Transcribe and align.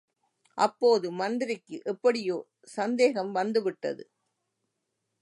அப்போது 0.57 1.07
மந்திரிக்கு 1.11 1.77
எப்படியோ 1.85 2.37
சந்தேகம் 2.75 3.31
வந்து 3.31 3.61
விட்டது. 3.63 4.03